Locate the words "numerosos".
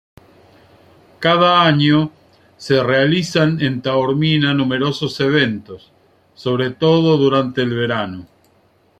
4.51-5.19